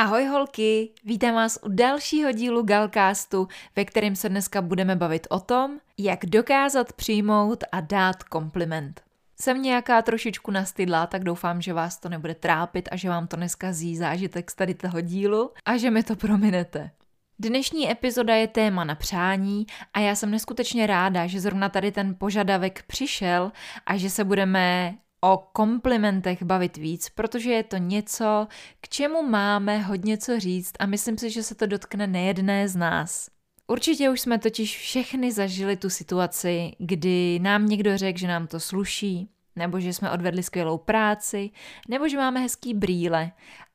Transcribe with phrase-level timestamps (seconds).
[0.00, 5.40] Ahoj holky, vítám vás u dalšího dílu Galcastu, ve kterém se dneska budeme bavit o
[5.40, 9.00] tom, jak dokázat přijmout a dát kompliment.
[9.40, 13.36] Jsem nějaká trošičku nastydlá, tak doufám, že vás to nebude trápit a že vám to
[13.36, 16.90] dneska zí zážitek z tady toho dílu a že mi to prominete.
[17.38, 22.14] Dnešní epizoda je téma na přání a já jsem neskutečně ráda, že zrovna tady ten
[22.18, 23.52] požadavek přišel
[23.86, 28.48] a že se budeme o komplimentech bavit víc, protože je to něco,
[28.80, 32.76] k čemu máme hodně co říct a myslím si, že se to dotkne nejedné z
[32.76, 33.28] nás.
[33.66, 38.60] Určitě už jsme totiž všechny zažili tu situaci, kdy nám někdo řekl, že nám to
[38.60, 41.50] sluší, nebo že jsme odvedli skvělou práci,
[41.88, 43.32] nebo že máme hezký brýle.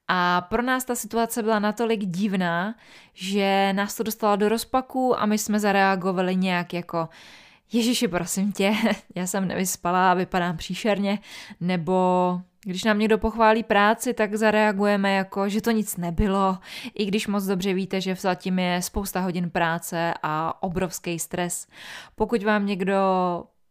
[0.07, 2.75] A pro nás ta situace byla natolik divná,
[3.13, 7.09] že nás to dostalo do rozpaku a my jsme zareagovali nějak jako
[7.71, 8.73] Ježiši, prosím tě,
[9.15, 11.19] já jsem nevyspala a vypadám příšerně,
[11.59, 16.57] nebo když nám někdo pochválí práci, tak zareagujeme jako, že to nic nebylo,
[16.95, 21.67] i když moc dobře víte, že zatím je spousta hodin práce a obrovský stres.
[22.15, 22.95] Pokud vám někdo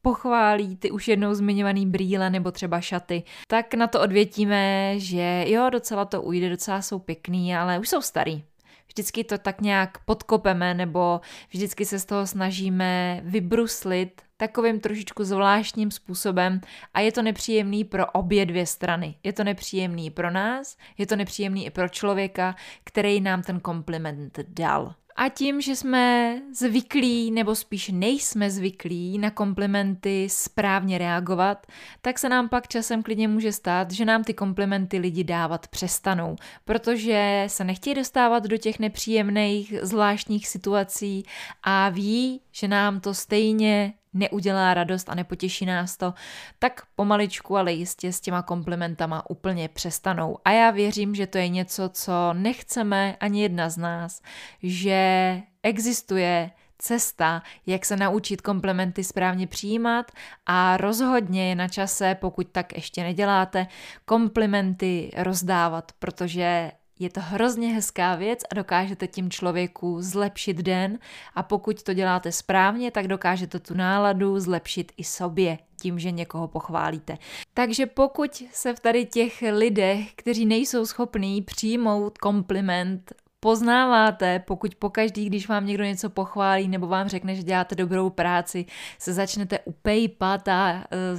[0.03, 5.71] pochválí ty už jednou zmiňovaný brýle nebo třeba šaty, tak na to odvětíme, že jo,
[5.71, 8.45] docela to ujde, docela jsou pěkný, ale už jsou starý
[8.93, 15.91] vždycky to tak nějak podkopeme nebo vždycky se z toho snažíme vybruslit takovým trošičku zvláštním
[15.91, 16.61] způsobem
[16.95, 19.15] a je to nepříjemný pro obě dvě strany.
[19.23, 24.39] Je to nepříjemný pro nás, je to nepříjemný i pro člověka, který nám ten kompliment
[24.49, 24.95] dal.
[25.17, 31.67] A tím, že jsme zvyklí, nebo spíš nejsme zvyklí na komplimenty správně reagovat,
[32.01, 36.37] tak se nám pak časem klidně může stát, že nám ty komplimenty lidi dávat přestanou,
[36.65, 41.25] protože se nechtějí dostávat do těch nepříjemných, zvláštních situací
[41.63, 46.15] a ví, že nám to stejně neudělá radost a nepotěší nás to,
[46.59, 50.39] tak pomaličku, ale jistě s těma komplimentama úplně přestanou.
[50.45, 54.23] A já věřím, že to je něco, co nechceme ani jedna z nás,
[54.63, 60.13] že existuje cesta, jak se naučit komplementy správně přijímat
[60.47, 63.67] a rozhodně je na čase, pokud tak ještě neděláte,
[64.05, 70.99] komplimenty rozdávat, protože je to hrozně hezká věc a dokážete tím člověku zlepšit den
[71.35, 76.49] a pokud to děláte správně, tak dokážete tu náladu zlepšit i sobě tím, že někoho
[76.49, 77.19] pochválíte.
[77.55, 83.13] Takže pokud se v tady těch lidech, kteří nejsou schopní přijmout kompliment,
[83.43, 88.67] poznáváte, pokud pokaždý, když vám někdo něco pochválí nebo vám řekne, že děláte dobrou práci,
[88.99, 91.19] se začnete upejpat a uh,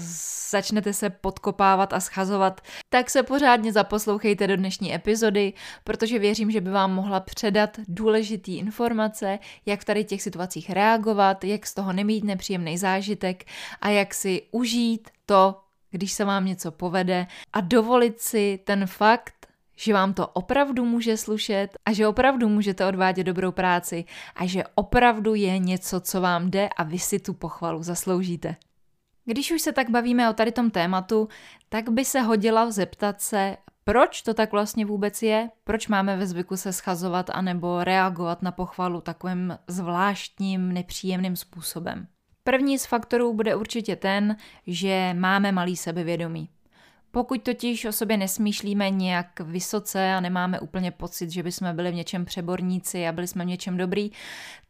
[0.50, 5.54] začnete se podkopávat a schazovat, tak se pořádně zaposlouchejte do dnešní epizody,
[5.84, 11.44] protože věřím, že by vám mohla předat důležité informace, jak v tady těch situacích reagovat,
[11.44, 13.44] jak z toho nemít nepříjemný zážitek
[13.82, 15.60] a jak si užít to,
[15.92, 19.43] když se vám něco povede a dovolit si ten fakt,
[19.84, 24.06] že vám to opravdu může slušet a že opravdu můžete odvádět dobrou práci
[24.36, 28.56] a že opravdu je něco, co vám jde a vy si tu pochvalu zasloužíte.
[29.26, 31.28] Když už se tak bavíme o tady tom tématu,
[31.70, 36.28] tak by se hodila zeptat se, proč to tak vlastně vůbec je, proč máme ve
[36.28, 42.08] zvyku se schazovat anebo reagovat na pochvalu takovým zvláštním, nepříjemným způsobem.
[42.44, 44.36] První z faktorů bude určitě ten,
[44.68, 46.50] že máme malý sebevědomí.
[47.16, 51.96] Pokud totiž o sobě nesmýšlíme nějak vysoce a nemáme úplně pocit, že bychom byli v
[51.96, 54.12] něčem přeborníci a byli jsme v něčem dobrý,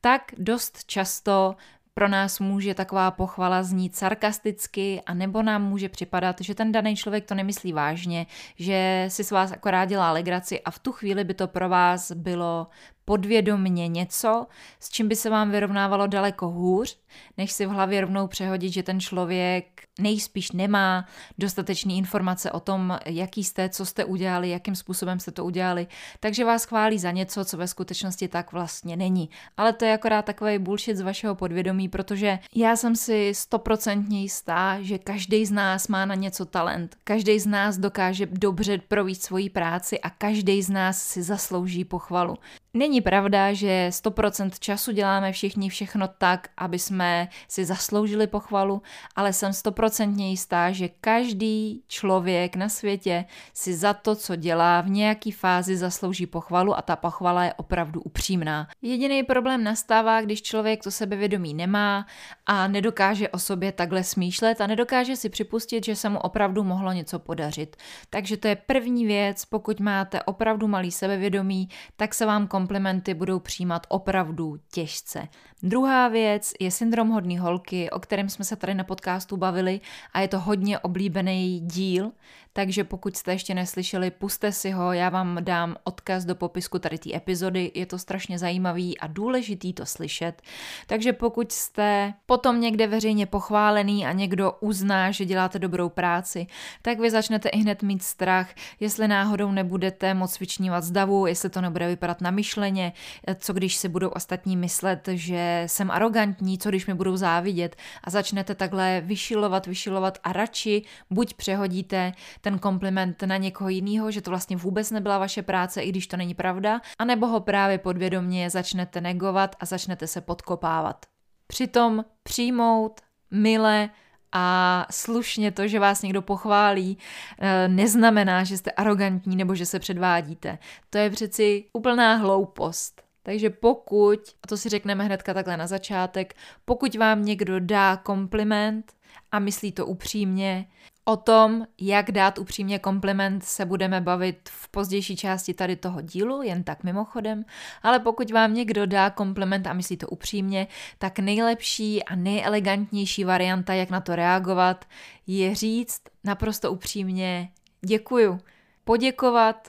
[0.01, 1.55] tak dost často
[1.93, 6.95] pro nás může taková pochvala znít sarkasticky a nebo nám může připadat, že ten daný
[6.95, 8.25] člověk to nemyslí vážně,
[8.59, 12.11] že si s vás akorát dělá legraci a v tu chvíli by to pro vás
[12.11, 12.67] bylo
[13.05, 14.47] podvědomně něco,
[14.79, 16.97] s čím by se vám vyrovnávalo daleko hůř,
[17.37, 21.05] než si v hlavě rovnou přehodit, že ten člověk nejspíš nemá
[21.37, 25.87] dostatečné informace o tom, jaký jste, co jste udělali, jakým způsobem jste to udělali,
[26.19, 29.29] takže vás chválí za něco, co ve skutečnosti tak vlastně není.
[29.57, 34.81] Ale to je akorát takový bullshit z vašeho podvědomí, protože já jsem si stoprocentně jistá,
[34.81, 39.49] že každý z nás má na něco talent, každý z nás dokáže dobře províct svoji
[39.49, 42.37] práci a každý z nás si zaslouží pochvalu.
[42.75, 48.81] Není pravda, že 100% času děláme všichni všechno tak, aby jsme si zasloužili pochvalu,
[49.15, 54.89] ale jsem 100% jistá, že každý člověk na světě si za to, co dělá, v
[54.89, 58.67] nějaký fázi zaslouží pochvalu a ta pochvala je opravdu upřímná.
[58.81, 62.05] Jediný problém nastává, když člověk to sebevědomí nemá
[62.45, 66.91] a nedokáže o sobě takhle smýšlet a nedokáže si připustit, že se mu opravdu mohlo
[66.91, 67.75] něco podařit.
[68.09, 73.39] Takže to je první věc, pokud máte opravdu malý sebevědomí, tak se vám komplimenty budou
[73.39, 75.27] přijímat opravdu těžce.
[75.63, 79.81] Druhá věc je syndrom hodný holky, o kterém jsme se tady na podcastu bavili
[80.13, 82.11] a je to hodně oblíbený díl,
[82.53, 86.97] takže pokud jste ještě neslyšeli, puste si ho, já vám dám odkaz do popisku tady
[86.97, 90.41] té epizody, je to strašně zajímavý a důležitý to slyšet.
[90.87, 96.47] Takže pokud jste potom někde veřejně pochválený a někdo uzná, že děláte dobrou práci,
[96.81, 98.49] tak vy začnete i hned mít strach,
[98.79, 102.93] jestli náhodou nebudete moc vyčnívat z davu, jestli to nebude vypadat na myšleně,
[103.35, 108.09] co když si budou ostatní myslet, že jsem arrogantní, co když mi budou závidět a
[108.09, 112.11] začnete takhle vyšilovat, vyšilovat a radši buď přehodíte
[112.41, 116.17] ten kompliment na někoho jiného, že to vlastně vůbec nebyla vaše práce, i když to
[116.17, 121.05] není pravda, anebo ho právě podvědomě začnete negovat a začnete se podkopávat.
[121.47, 123.01] Přitom přijmout,
[123.31, 123.89] mile
[124.33, 126.97] a slušně to, že vás někdo pochválí,
[127.39, 130.57] eh, neznamená, že jste arrogantní nebo že se předvádíte.
[130.89, 133.01] To je přeci úplná hloupost.
[133.23, 136.33] Takže pokud, a to si řekneme hnedka takhle na začátek,
[136.65, 138.93] pokud vám někdo dá kompliment
[139.31, 140.67] a myslí to upřímně,
[141.05, 146.41] O tom, jak dát upřímně kompliment, se budeme bavit v pozdější části tady toho dílu,
[146.41, 147.45] jen tak mimochodem,
[147.81, 150.67] ale pokud vám někdo dá kompliment a myslí to upřímně,
[150.97, 154.85] tak nejlepší a nejelegantnější varianta, jak na to reagovat,
[155.27, 157.49] je říct naprosto upřímně
[157.81, 158.39] děkuju,
[158.83, 159.67] poděkovat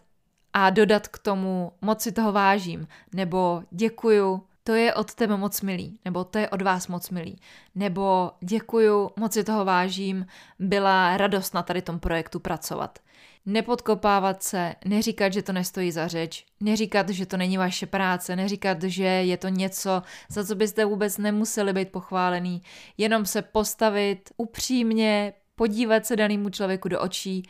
[0.52, 5.60] a dodat k tomu moc si toho vážím, nebo děkuju, to je od tebe moc
[5.60, 7.38] milý, nebo to je od vás moc milý,
[7.74, 10.26] nebo děkuju, moc si toho vážím,
[10.58, 12.98] byla radost na tady tom projektu pracovat.
[13.46, 18.82] Nepodkopávat se, neříkat, že to nestojí za řeč, neříkat, že to není vaše práce, neříkat,
[18.82, 22.62] že je to něco, za co byste vůbec nemuseli být pochválený,
[22.98, 27.42] jenom se postavit upřímně, podívat se danému člověku do očí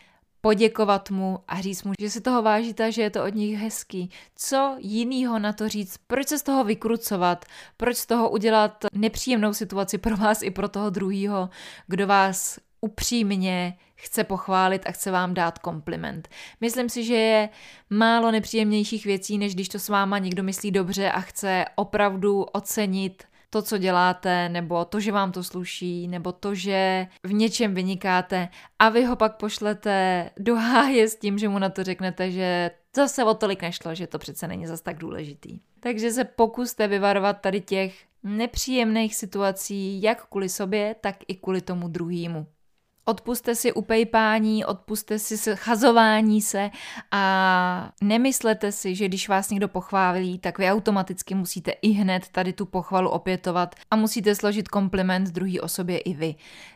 [0.45, 4.11] poděkovat mu a říct mu, že si toho vážíte, že je to od nich hezký.
[4.37, 5.97] Co jinýho na to říct?
[6.07, 7.45] Proč se z toho vykrucovat?
[7.77, 11.51] Proč z toho udělat nepříjemnou situaci pro vás i pro toho druhého,
[11.87, 16.29] kdo vás upřímně chce pochválit a chce vám dát kompliment.
[16.61, 17.49] Myslím si, že je
[17.91, 23.25] málo nepříjemnějších věcí, než když to s váma někdo myslí dobře a chce opravdu ocenit
[23.55, 28.49] to, co děláte, nebo to, že vám to sluší, nebo to, že v něčem vynikáte
[28.79, 32.71] a vy ho pak pošlete do háje s tím, že mu na to řeknete, že
[32.97, 35.61] zase o tolik nešlo, že to přece není zas tak důležitý.
[35.81, 41.89] Takže se pokuste vyvarovat tady těch nepříjemných situací, jak kvůli sobě, tak i kvůli tomu
[41.89, 42.47] druhému.
[43.07, 46.71] Odpuste si upejpání, odpuste si chazování se
[47.11, 52.53] a nemyslete si, že když vás někdo pochválí, tak vy automaticky musíte i hned tady
[52.53, 56.35] tu pochvalu opětovat a musíte složit kompliment druhé osobě i vy.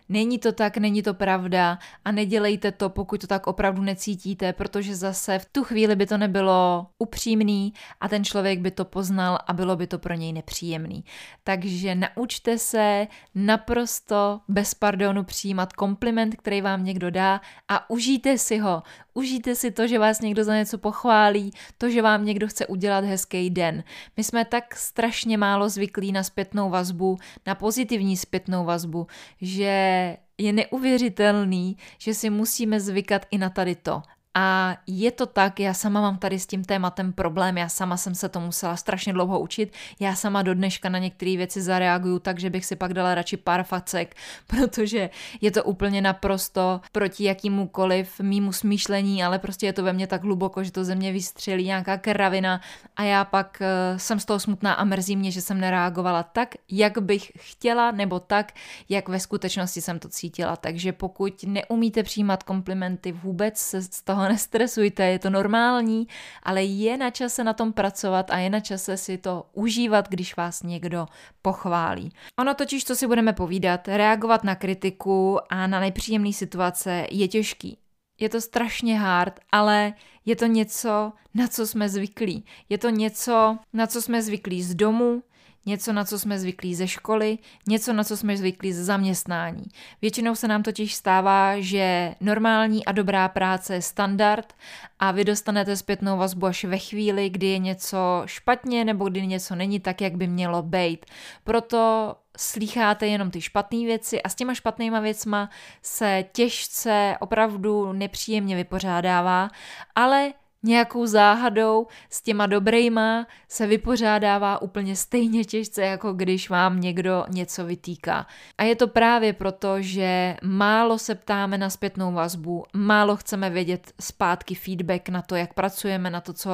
[0.08, 4.96] Není to tak, není to pravda a nedělejte to, pokud to tak opravdu necítíte, protože
[4.96, 9.52] zase v tu chvíli by to nebylo upřímný a ten člověk by to poznal a
[9.52, 11.04] bylo by to pro něj nepříjemný.
[11.44, 18.58] Takže naučte se naprosto bez pardonu přijímat kompliment, který vám někdo dá a užijte si
[18.58, 18.82] ho.
[19.18, 23.04] Užijte si to, že vás někdo za něco pochválí, to, že vám někdo chce udělat
[23.04, 23.84] hezký den.
[24.16, 29.06] My jsme tak strašně málo zvyklí na zpětnou vazbu, na pozitivní zpětnou vazbu,
[29.40, 34.02] že je neuvěřitelný, že si musíme zvykat i na tady to.
[34.40, 38.14] A je to tak, já sama mám tady s tím tématem problém, já sama jsem
[38.14, 42.38] se to musela strašně dlouho učit, já sama do dneška na některé věci zareaguju tak,
[42.38, 44.16] že bych si pak dala radši pár facek,
[44.46, 50.06] protože je to úplně naprosto proti jakýmukoliv mýmu smýšlení, ale prostě je to ve mně
[50.06, 52.60] tak hluboko, že to ze mě vystřelí nějaká kravina
[52.96, 56.54] a já pak uh, jsem z toho smutná a mrzí mě, že jsem nereagovala tak,
[56.70, 58.52] jak bych chtěla, nebo tak,
[58.88, 60.56] jak ve skutečnosti jsem to cítila.
[60.56, 66.08] Takže pokud neumíte přijímat komplimenty, vůbec se z toho nestresujte, je to normální,
[66.42, 70.36] ale je na čase na tom pracovat a je na čase si to užívat, když
[70.36, 71.06] vás někdo
[71.42, 72.12] pochválí.
[72.38, 77.78] Ono totiž, co si budeme povídat, reagovat na kritiku a na nepříjemné situace je těžký.
[78.20, 79.92] Je to strašně hard, ale
[80.24, 82.44] je to něco, na co jsme zvyklí.
[82.68, 85.22] Je to něco, na co jsme zvyklí z domu,
[85.68, 89.64] něco, na co jsme zvyklí ze školy, něco, na co jsme zvyklí ze zaměstnání.
[90.02, 94.52] Většinou se nám totiž stává, že normální a dobrá práce je standard
[94.98, 99.54] a vy dostanete zpětnou vazbu až ve chvíli, kdy je něco špatně nebo kdy něco
[99.54, 101.06] není tak, jak by mělo být.
[101.44, 105.50] Proto slýcháte jenom ty špatné věci a s těma špatnýma věcma
[105.82, 109.48] se těžce, opravdu nepříjemně vypořádává,
[109.94, 117.24] ale nějakou záhadou s těma dobrejma se vypořádává úplně stejně těžce, jako když vám někdo
[117.28, 118.26] něco vytýká.
[118.58, 123.92] A je to právě proto, že málo se ptáme na zpětnou vazbu, málo chceme vědět
[124.00, 126.50] zpátky feedback na to, jak pracujeme, na to, co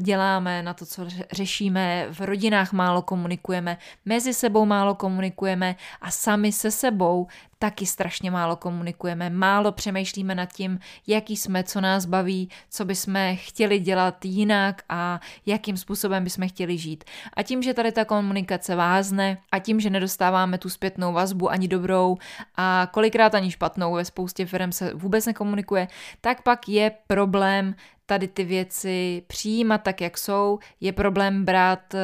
[0.00, 6.52] děláme, na to, co řešíme, v rodinách málo komunikujeme, mezi sebou málo komunikujeme a sami
[6.52, 7.26] se sebou
[7.62, 13.14] taky strašně málo komunikujeme, málo přemýšlíme nad tím, jaký jsme, co nás baví, co bychom
[13.34, 17.04] chtěli dělat jinak a jakým způsobem bychom chtěli žít.
[17.36, 21.68] A tím, že tady ta komunikace vázne a tím, že nedostáváme tu zpětnou vazbu ani
[21.68, 22.16] dobrou
[22.56, 25.88] a kolikrát ani špatnou, ve spoustě firm se vůbec nekomunikuje,
[26.20, 27.74] tak pak je problém
[28.10, 30.58] tady ty věci přijímat tak, jak jsou.
[30.80, 31.98] Je problém brát eh,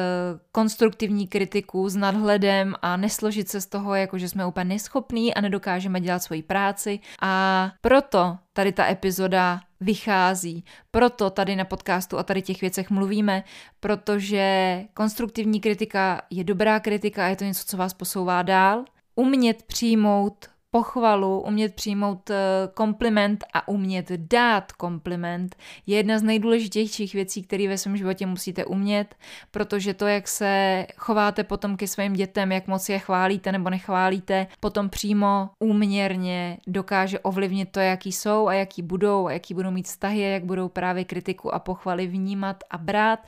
[0.51, 5.41] konstruktivní kritiku s nadhledem a nesložit se z toho, jako že jsme úplně neschopní a
[5.41, 6.99] nedokážeme dělat svoji práci.
[7.21, 10.63] A proto tady ta epizoda vychází.
[10.91, 13.43] Proto tady na podcastu a tady těch věcech mluvíme,
[13.79, 18.85] protože konstruktivní kritika je dobrá kritika a je to něco, co vás posouvá dál.
[19.15, 22.35] Umět přijmout pochvalu, umět přijmout eh,
[22.73, 25.55] kompliment a umět dát kompliment
[25.85, 29.15] je jedna z nejdůležitějších věcí, které ve svém životě musíte umět,
[29.51, 34.47] protože to, jak se chováte potom ke svým dětem, jak moc je chválíte nebo nechválíte,
[34.59, 39.85] potom přímo úměrně dokáže ovlivnit to, jaký jsou a jaký budou a jaký budou mít
[39.85, 43.19] vztahy jak budou právě kritiku a pochvaly vnímat a brát.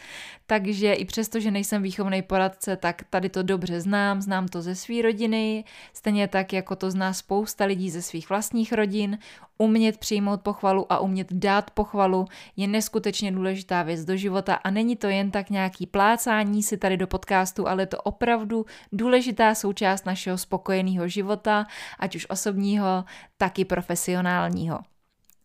[0.45, 4.75] Takže i přesto, že nejsem výchovný poradce, tak tady to dobře znám, znám to ze
[4.75, 9.17] své rodiny, stejně tak, jako to zná spousta lidí ze svých vlastních rodin.
[9.57, 12.25] Umět přijmout pochvalu a umět dát pochvalu
[12.57, 16.97] je neskutečně důležitá věc do života a není to jen tak nějaký plácání si tady
[16.97, 21.65] do podcastu, ale je to opravdu důležitá součást našeho spokojeného života,
[21.99, 23.05] ať už osobního,
[23.37, 24.79] tak i profesionálního.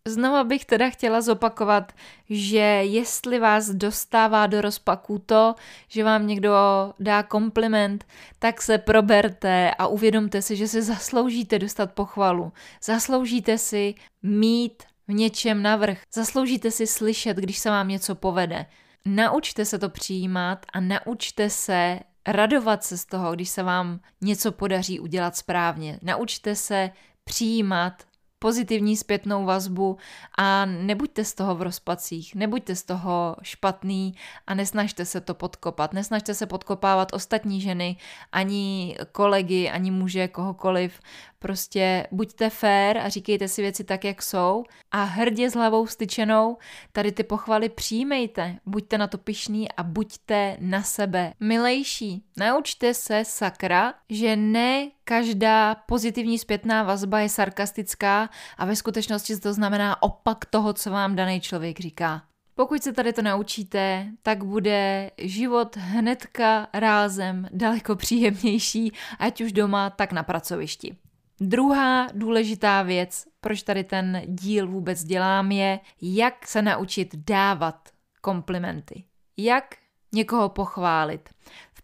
[0.09, 1.93] Znova bych teda chtěla zopakovat,
[2.31, 5.55] že jestli vás dostává do rozpaku to,
[5.89, 6.53] že vám někdo
[7.01, 8.05] dá kompliment,
[8.39, 12.53] tak se proberte a uvědomte si, že si zasloužíte dostat pochvalu.
[12.83, 15.99] Zasloužíte si mít v něčem navrh.
[16.15, 18.67] Zasloužíte si slyšet, když se vám něco povede.
[19.05, 24.53] Naučte se to přijímat a naučte se radovat se z toho, když se vám něco
[24.53, 25.99] podaří udělat správně.
[26.03, 26.91] Naučte se
[27.25, 27.93] přijímat
[28.45, 29.97] pozitivní zpětnou vazbu
[30.39, 34.15] a nebuďte z toho v rozpacích, nebuďte z toho špatný
[34.47, 35.93] a nesnažte se to podkopat.
[35.93, 37.97] Nesnažte se podkopávat ostatní ženy,
[38.33, 41.01] ani kolegy, ani muže, kohokoliv,
[41.45, 46.57] Prostě buďte fair a říkejte si věci tak, jak jsou a hrdě s hlavou styčenou
[46.93, 48.57] tady ty pochvaly přijímejte.
[48.67, 52.25] Buďte na to pišný a buďte na sebe milejší.
[52.37, 59.53] Naučte se, sakra, že ne každá pozitivní zpětná vazba je sarkastická a ve skutečnosti to
[59.53, 62.23] znamená opak toho, co vám daný člověk říká.
[62.55, 69.91] Pokud se tady to naučíte, tak bude život hnedka rázem daleko příjemnější, ať už doma,
[69.91, 70.97] tak na pracovišti.
[71.41, 77.89] Druhá důležitá věc, proč tady ten díl vůbec dělám, je, jak se naučit dávat
[78.21, 79.05] komplimenty.
[79.37, 79.65] Jak
[80.13, 81.29] někoho pochválit.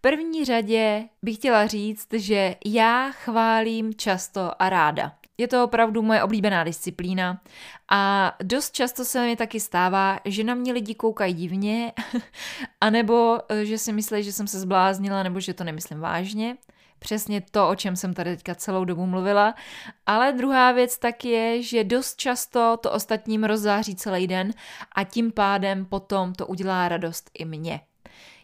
[0.00, 5.12] První řadě bych chtěla říct, že já chválím často a ráda.
[5.38, 7.40] Je to opravdu moje oblíbená disciplína
[7.90, 11.92] a dost často se mi taky stává, že na mě lidi koukají divně,
[12.80, 16.56] anebo eh, že si myslí, že jsem se zbláznila, nebo že to nemyslím vážně
[17.00, 19.54] přesně to, o čem jsem tady teďka celou dobu mluvila.
[20.06, 24.52] Ale druhá věc tak je, že dost často to ostatním rozzáří celý den
[24.94, 27.80] a tím pádem potom to udělá radost i mně.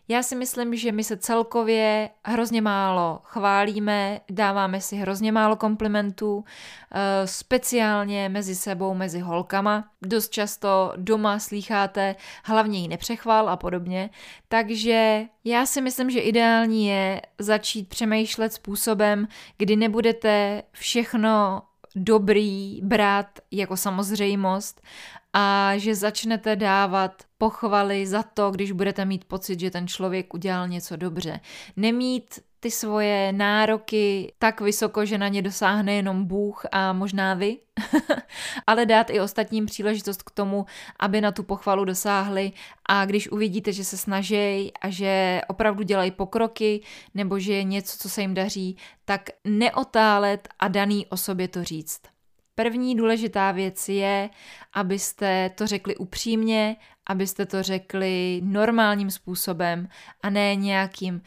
[0.08, 6.44] Já si myslím, že my se celkově hrozně málo chválíme, dáváme si hrozně málo komplimentů,
[6.92, 9.88] eh, speciálně mezi sebou, mezi holkama.
[10.02, 14.10] Dost často doma slýcháte hlavně ji nepřechval a podobně.
[14.48, 21.62] Takže já si myslím, že ideální je začít přemýšlet způsobem, kdy nebudete všechno
[21.96, 24.80] dobrý brát jako samozřejmost
[25.32, 30.68] a že začnete dávat pochvaly za to, když budete mít pocit, že ten člověk udělal
[30.68, 31.40] něco dobře.
[31.76, 37.58] Nemít ty svoje nároky tak vysoko, že na ně dosáhne jenom Bůh a možná vy,
[38.66, 40.66] ale dát i ostatním příležitost k tomu,
[40.98, 42.52] aby na tu pochvalu dosáhli
[42.88, 46.80] a když uvidíte, že se snaží a že opravdu dělají pokroky
[47.14, 52.00] nebo že je něco, co se jim daří, tak neotálet a daný osobě to říct.
[52.54, 54.30] První důležitá věc je,
[54.72, 59.88] abyste to řekli upřímně, abyste to řekli normálním způsobem
[60.22, 61.22] a ne nějakým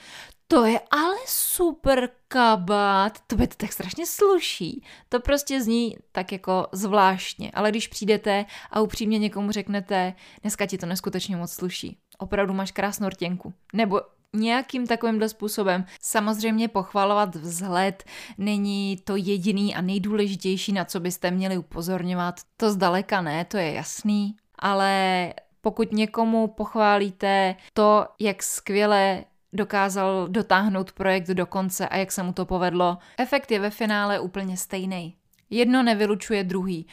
[0.51, 4.83] to je ale super kabát, to by to tak strašně sluší.
[5.09, 10.77] To prostě zní tak jako zvláštně, ale když přijdete a upřímně někomu řeknete, dneska ti
[10.77, 14.01] to neskutečně moc sluší, opravdu máš krásnou rtěnku, nebo
[14.35, 15.85] nějakým takovýmhle způsobem.
[16.01, 18.03] Samozřejmě pochvalovat vzhled
[18.37, 22.35] není to jediný a nejdůležitější, na co byste měli upozorňovat.
[22.57, 29.23] To zdaleka ne, to je jasný, ale pokud někomu pochválíte to, jak skvěle
[29.53, 34.19] dokázal dotáhnout projekt do konce a jak se mu to povedlo, efekt je ve finále
[34.19, 35.15] úplně stejný.
[35.49, 36.87] Jedno nevylučuje druhý.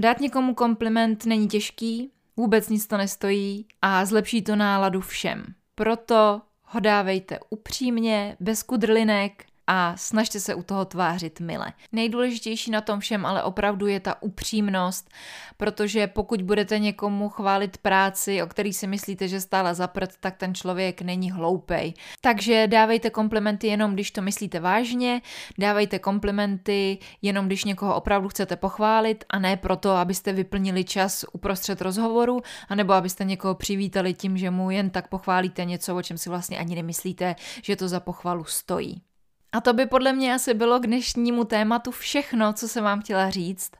[0.00, 5.44] Dát někomu kompliment není těžký, vůbec nic to nestojí a zlepší to náladu všem.
[5.74, 11.72] Proto ho dávejte upřímně, bez kudrlinek a snažte se u toho tvářit mile.
[11.92, 15.10] Nejdůležitější na tom všem ale opravdu je ta upřímnost,
[15.56, 20.54] protože pokud budete někomu chválit práci, o který si myslíte, že stále zaprt, tak ten
[20.54, 21.94] člověk není hloupej.
[22.20, 25.22] Takže dávejte komplimenty jenom, když to myslíte vážně,
[25.58, 31.80] dávejte komplimenty jenom, když někoho opravdu chcete pochválit a ne proto, abyste vyplnili čas uprostřed
[31.80, 36.28] rozhovoru, anebo abyste někoho přivítali tím, že mu jen tak pochválíte něco, o čem si
[36.28, 39.02] vlastně ani nemyslíte, že to za pochvalu stojí.
[39.52, 43.30] A to by podle mě asi bylo k dnešnímu tématu všechno, co jsem vám chtěla
[43.30, 43.72] říct.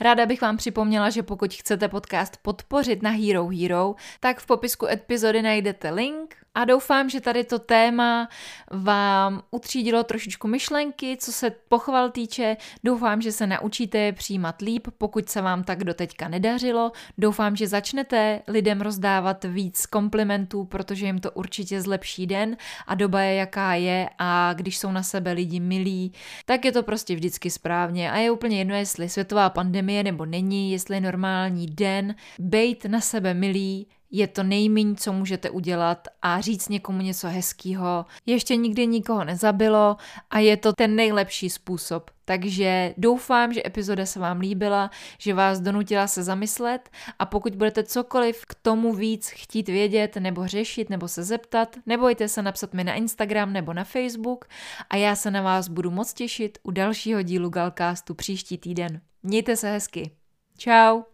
[0.00, 4.86] Ráda bych vám připomněla, že pokud chcete podcast podpořit na Hero Hero, tak v popisku
[4.86, 8.28] epizody najdete link, a doufám, že tady to téma
[8.70, 12.56] vám utřídilo trošičku myšlenky, co se pochval týče.
[12.84, 16.92] Doufám, že se naučíte je přijímat líp, pokud se vám tak doteďka nedařilo.
[17.18, 22.56] Doufám, že začnete lidem rozdávat víc komplimentů, protože jim to určitě zlepší den
[22.86, 26.12] a doba je jaká je a když jsou na sebe lidi milí,
[26.44, 30.72] tak je to prostě vždycky správně a je úplně jedno, jestli světová pandemie nebo není,
[30.72, 36.40] jestli je normální den, bejt na sebe milí je to nejméně, co můžete udělat a
[36.40, 38.06] říct někomu něco hezkého.
[38.26, 39.96] Ještě nikdy nikoho nezabilo
[40.30, 42.10] a je to ten nejlepší způsob.
[42.24, 47.82] Takže doufám, že epizoda se vám líbila, že vás donutila se zamyslet a pokud budete
[47.84, 52.84] cokoliv k tomu víc chtít vědět nebo řešit nebo se zeptat, nebojte se napsat mi
[52.84, 54.44] na Instagram nebo na Facebook
[54.90, 59.00] a já se na vás budu moc těšit u dalšího dílu Galcastu příští týden.
[59.22, 60.10] Mějte se hezky.
[60.58, 61.13] Ciao.